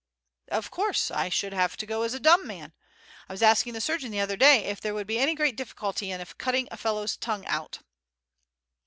[0.51, 2.73] "Of course I should have to go as a dumb man.
[3.29, 6.09] I was asking the surgeon the other day if there would be any great difficulty
[6.09, 7.77] in cutting a fellow's tongue out."